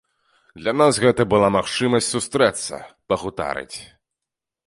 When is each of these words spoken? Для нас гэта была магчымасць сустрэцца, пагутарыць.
Для 0.61 0.71
нас 0.81 0.95
гэта 1.03 1.25
была 1.33 1.49
магчымасць 1.57 2.09
сустрэцца, 2.15 2.75
пагутарыць. 3.13 3.77